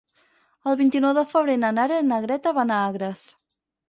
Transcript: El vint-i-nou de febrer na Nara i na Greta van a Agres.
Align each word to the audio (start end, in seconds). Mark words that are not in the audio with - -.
El 0.69 0.77
vint-i-nou 0.77 1.11
de 1.17 1.23
febrer 1.33 1.57
na 1.63 1.69
Nara 1.79 1.99
i 2.05 2.05
na 2.07 2.17
Greta 2.23 2.55
van 2.61 2.73
a 2.77 2.81
Agres. 2.87 3.23